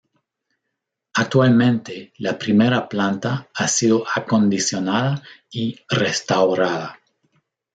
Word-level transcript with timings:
Actualmente 1.23 1.97
la 2.17 2.35
primera 2.35 2.87
planta 2.89 3.47
ha 3.53 3.67
sido 3.67 4.03
acondicionada 4.15 5.21
y 5.51 5.77
restaurada. 5.87 6.99